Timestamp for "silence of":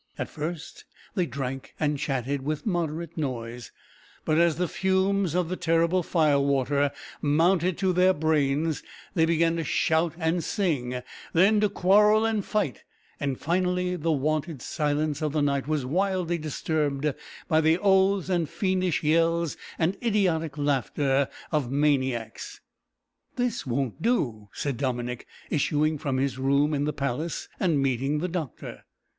14.63-15.33